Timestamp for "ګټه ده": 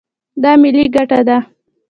0.95-1.37